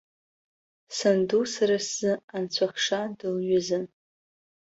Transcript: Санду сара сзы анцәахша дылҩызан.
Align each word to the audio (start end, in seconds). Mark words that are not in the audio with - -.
Санду 0.97 1.41
сара 1.53 1.77
сзы 1.85 2.11
анцәахша 2.37 2.99
дылҩызан. 3.17 3.85